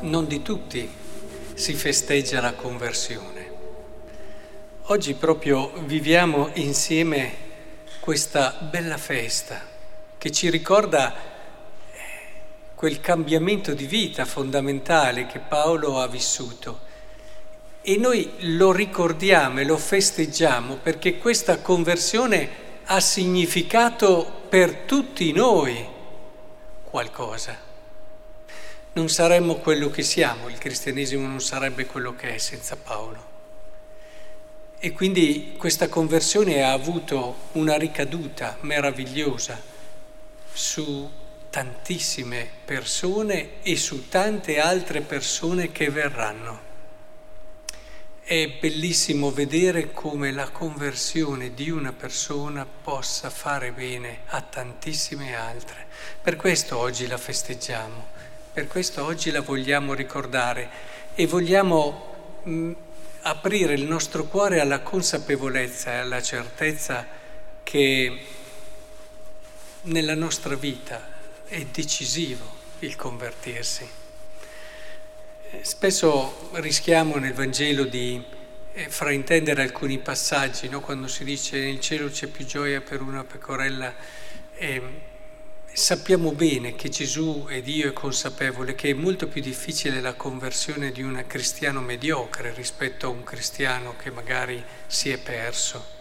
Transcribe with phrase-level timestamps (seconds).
[0.00, 0.88] non di tutti
[1.54, 3.48] si festeggia la conversione.
[4.84, 7.48] Oggi proprio viviamo insieme
[8.00, 9.60] questa bella festa
[10.16, 11.98] che ci ricorda eh,
[12.74, 16.88] quel cambiamento di vita fondamentale che Paolo ha vissuto.
[17.82, 22.48] E noi lo ricordiamo e lo festeggiamo perché questa conversione
[22.84, 25.86] ha significato per tutti noi
[26.84, 27.69] qualcosa.
[29.00, 33.28] Non saremmo quello che siamo, il cristianesimo non sarebbe quello che è senza Paolo.
[34.78, 39.58] E quindi questa conversione ha avuto una ricaduta meravigliosa
[40.52, 41.10] su
[41.48, 46.60] tantissime persone e su tante altre persone che verranno.
[48.22, 55.86] È bellissimo vedere come la conversione di una persona possa fare bene a tantissime altre.
[56.20, 58.18] Per questo oggi la festeggiamo,
[58.52, 60.68] per questo oggi la vogliamo ricordare
[61.14, 62.72] e vogliamo mh,
[63.22, 67.06] aprire il nostro cuore alla consapevolezza e alla certezza
[67.62, 68.20] che
[69.82, 73.88] nella nostra vita è decisivo il convertirsi.
[75.62, 78.22] Spesso rischiamo nel Vangelo di
[78.72, 80.80] eh, fraintendere alcuni passaggi, no?
[80.80, 83.94] quando si dice nel cielo c'è più gioia per una pecorella.
[84.54, 85.08] Eh,
[85.72, 90.90] sappiamo bene che Gesù e Dio è consapevole che è molto più difficile la conversione
[90.90, 95.98] di un cristiano mediocre rispetto a un cristiano che magari si è perso.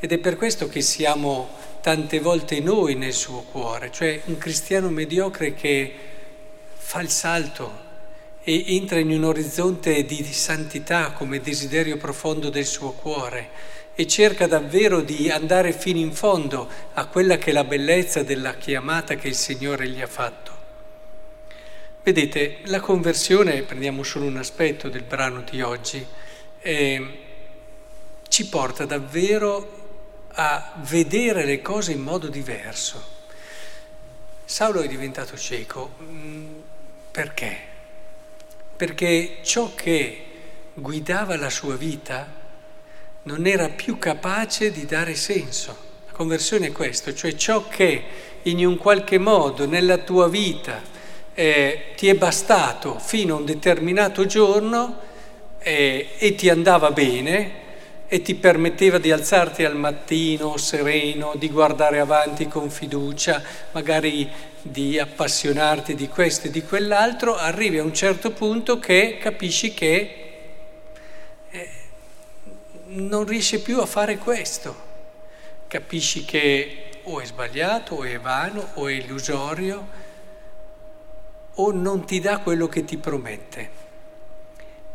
[0.00, 1.50] Ed è per questo che siamo
[1.82, 5.94] tante volte noi nel suo cuore, cioè un cristiano mediocre che
[6.74, 7.88] fa il salto
[8.42, 14.46] e entra in un orizzonte di, santità come desiderio profondo del suo cuore e cerca
[14.46, 19.28] davvero di andare fino in fondo a quella che è la bellezza della chiamata che
[19.28, 20.58] il Signore gli ha fatto.
[22.02, 26.04] Vedete, la conversione, prendiamo solo un aspetto del brano di oggi,
[26.60, 27.18] eh,
[28.28, 29.78] ci porta davvero
[30.32, 33.18] a vedere le cose in modo diverso.
[34.44, 36.54] Saulo è diventato cieco mm,
[37.10, 37.68] perché?
[38.80, 40.24] perché ciò che
[40.72, 42.26] guidava la sua vita
[43.24, 45.76] non era più capace di dare senso.
[46.06, 48.02] La conversione è questo, cioè ciò che
[48.42, 50.80] in un qualche modo nella tua vita
[51.34, 54.98] eh, ti è bastato fino a un determinato giorno
[55.58, 57.58] eh, e ti andava bene
[58.12, 64.28] e ti permetteva di alzarti al mattino sereno, di guardare avanti con fiducia, magari
[64.62, 70.19] di appassionarti di questo e di quell'altro, arrivi a un certo punto che capisci che
[72.92, 74.74] non riesci più a fare questo,
[75.68, 79.86] capisci che o è sbagliato, o è vano, o è illusorio,
[81.54, 83.78] o non ti dà quello che ti promette.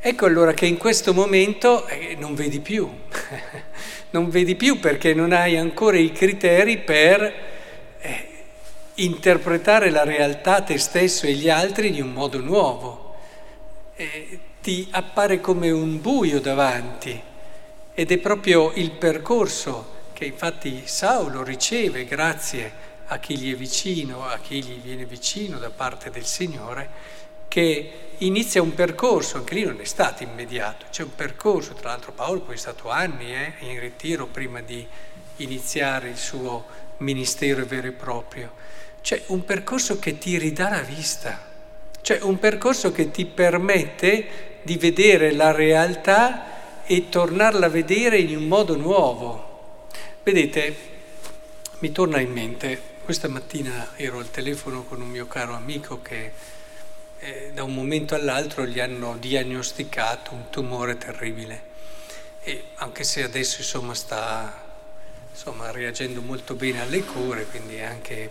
[0.00, 2.88] Ecco allora che in questo momento eh, non vedi più,
[4.10, 7.52] non vedi più perché non hai ancora i criteri per
[8.96, 13.14] interpretare la realtà, te stesso e gli altri in un modo nuovo.
[13.96, 17.32] E ti appare come un buio davanti
[17.94, 24.26] ed è proprio il percorso che infatti Saulo riceve grazie a chi gli è vicino,
[24.26, 27.12] a chi gli viene vicino da parte del Signore,
[27.46, 32.12] che inizia un percorso, anche lì non è stato immediato, c'è un percorso, tra l'altro
[32.12, 34.84] Paolo poi è stato anni eh, in ritiro prima di
[35.36, 36.64] iniziare il suo
[36.98, 38.52] ministero vero e proprio.
[39.00, 41.46] Cioè un percorso che ti ridà la vista,
[42.00, 46.53] cioè un percorso che ti permette di vedere la realtà
[46.86, 49.86] e tornarla a vedere in un modo nuovo.
[50.22, 50.76] Vedete,
[51.78, 56.32] mi torna in mente, questa mattina ero al telefono con un mio caro amico che
[57.18, 61.72] eh, da un momento all'altro gli hanno diagnosticato un tumore terribile
[62.42, 64.62] e anche se adesso insomma sta
[65.34, 68.30] insomma, reagendo molto bene alle cure, quindi è anche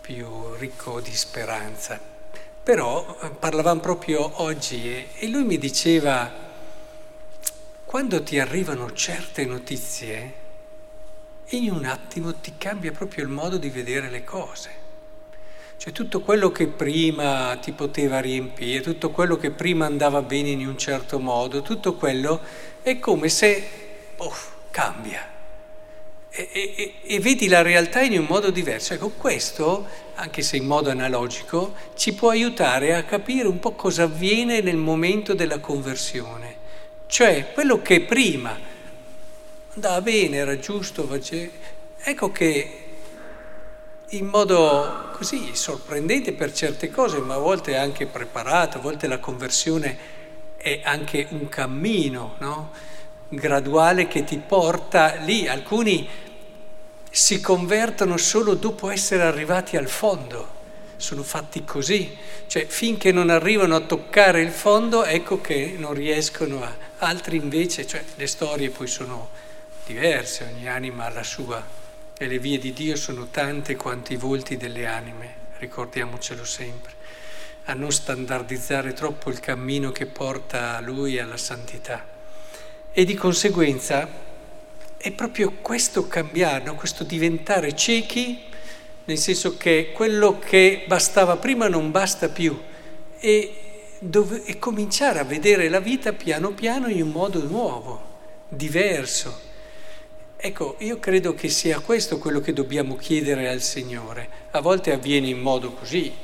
[0.00, 2.00] più ricco di speranza.
[2.62, 6.49] Però eh, parlavamo proprio oggi e lui mi diceva,
[7.90, 10.34] quando ti arrivano certe notizie,
[11.48, 14.70] in un attimo ti cambia proprio il modo di vedere le cose.
[15.76, 20.64] Cioè tutto quello che prima ti poteva riempire, tutto quello che prima andava bene in
[20.68, 22.40] un certo modo, tutto quello
[22.80, 23.68] è come se
[24.18, 24.34] oh,
[24.70, 25.26] cambia
[26.30, 28.94] e, e, e, vedi la realtà in un modo diverso.
[28.94, 34.04] Ecco, questo, anche se in modo analogico, ci può aiutare a capire un po' cosa
[34.04, 36.59] avviene nel momento della conversione.
[37.10, 38.56] Cioè, quello che prima
[39.74, 41.08] andava bene, era giusto,
[42.02, 42.84] ecco che
[44.10, 49.18] in modo così sorprendente per certe cose, ma a volte anche preparato, a volte la
[49.18, 49.98] conversione
[50.56, 52.70] è anche un cammino no?
[53.28, 55.48] graduale che ti porta lì.
[55.48, 56.08] Alcuni
[57.10, 60.59] si convertono solo dopo essere arrivati al fondo,
[61.00, 62.16] sono fatti così,
[62.46, 66.88] cioè finché non arrivano a toccare il fondo ecco che non riescono a...
[66.98, 69.30] Altri invece, cioè le storie poi sono
[69.86, 71.64] diverse, ogni anima ha la sua
[72.16, 76.98] e le vie di Dio sono tante quanto i volti delle anime, ricordiamocelo sempre
[77.64, 82.04] a non standardizzare troppo il cammino che porta a lui alla santità.
[82.92, 84.08] E di conseguenza
[84.96, 86.74] è proprio questo cambiare, no?
[86.74, 88.42] questo diventare ciechi,
[89.10, 92.56] nel senso che quello che bastava prima non basta più
[93.18, 93.54] e,
[93.98, 98.00] dove, e cominciare a vedere la vita piano piano in un modo nuovo,
[98.48, 99.48] diverso.
[100.36, 104.28] Ecco, io credo che sia questo quello che dobbiamo chiedere al Signore.
[104.52, 106.14] A volte avviene in modo così,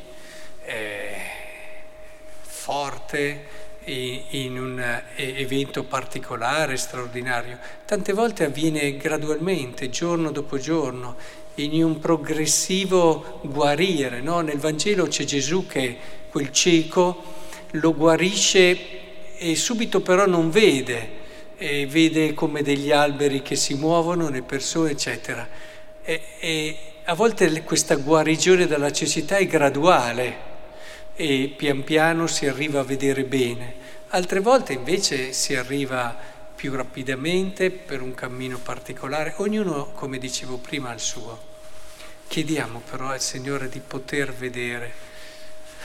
[0.65, 1.15] eh,
[2.43, 3.55] forte
[3.87, 7.59] in un eh, evento particolare, straordinario.
[7.85, 11.17] Tante volte avviene gradualmente, giorno dopo giorno,
[11.57, 14.21] in un progressivo guarire.
[14.21, 14.41] No?
[14.41, 15.97] Nel Vangelo c'è Gesù che
[16.31, 17.23] quel cieco
[17.73, 18.79] lo guarisce
[19.37, 21.25] e subito però non vede,
[21.59, 25.47] e vede come degli alberi che si muovono, le persone, eccetera.
[26.03, 30.55] E, e a volte questa guarigione dalla cecità è graduale
[31.15, 33.75] e pian piano si arriva a vedere bene,
[34.09, 40.91] altre volte invece si arriva più rapidamente per un cammino particolare, ognuno, come dicevo prima,
[40.91, 41.55] ha il suo.
[42.27, 44.93] Chiediamo però al Signore di poter vedere,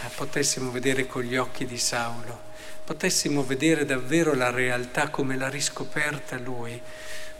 [0.03, 2.49] eh, potessimo vedere con gli occhi di Saulo,
[2.83, 6.81] potessimo vedere davvero la realtà come l'ha riscoperta lui,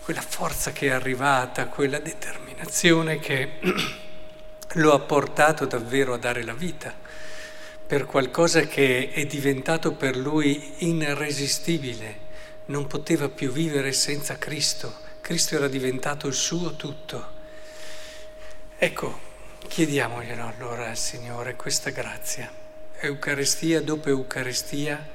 [0.04, 3.60] quella forza che è arrivata, quella determinazione che
[4.74, 6.94] lo ha portato davvero a dare la vita
[7.92, 12.30] per qualcosa che è diventato per lui irresistibile,
[12.66, 17.40] non poteva più vivere senza Cristo, Cristo era diventato il suo tutto.
[18.78, 19.20] Ecco,
[19.68, 22.52] chiediamoglielo allora al Signore questa grazia,
[23.00, 25.08] Eucaristia dopo Eucaristia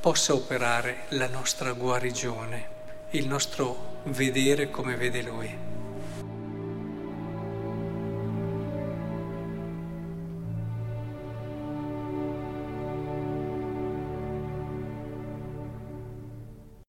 [0.00, 2.68] possa operare la nostra guarigione,
[3.10, 5.75] il nostro vedere come vede Lui.